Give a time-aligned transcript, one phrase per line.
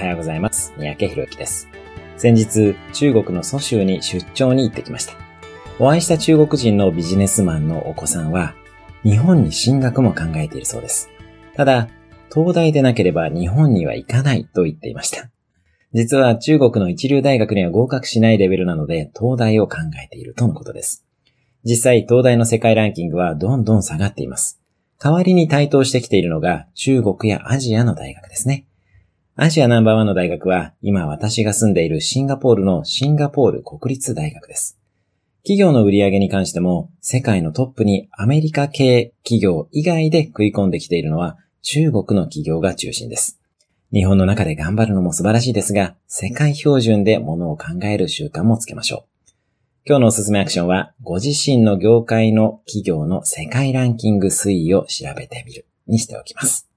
[0.00, 0.72] はようございます。
[0.78, 1.68] 三宅博之です。
[2.16, 5.12] 先日、中国の蘇州に出張に行ってきました。
[5.78, 8.54] お会いした中国人のビジネスマンのお子さんは、
[9.02, 11.10] 日本に進学も考えているそうです。
[11.54, 11.88] ただ、
[12.34, 15.28] 東大でなければ日本には行かないと言っていました。
[15.92, 21.04] 実は中国の一流大学には合格しないレベルなので、東大を考えているとのことです。
[21.64, 24.62] 実際、東大の世界ランキングはどんどん下がっています。
[24.98, 28.64] 代わりに台頭してきているのが中国やアジアの大学ですね。
[29.42, 34.78] アジアナンバーワンの大学は今私が住んでいるシンガポールのシンガポール国立大学です。
[35.44, 43.40] 企業の売り上げに関しても世界のトップにアメリカ系企業以外で食い込んできているのは中国の企業が中心です。
[43.94, 49.30] 日本の中で頑張るのも素晴らしいですが、世界標準で物を考える習慣もつけましょう。
[49.86, 56.69] 今日のおすすめアクションは、ご自身の業界の企業の世界ランキング推移を調べてみるにしておきます。